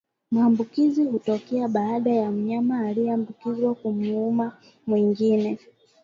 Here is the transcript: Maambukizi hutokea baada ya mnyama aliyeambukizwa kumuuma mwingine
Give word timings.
Maambukizi 0.31 1.03
hutokea 1.03 1.67
baada 1.67 2.11
ya 2.11 2.31
mnyama 2.31 2.87
aliyeambukizwa 2.87 3.75
kumuuma 3.75 4.57
mwingine 4.87 5.57